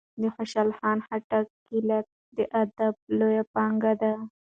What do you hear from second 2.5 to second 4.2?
ادب لویه پانګه ده.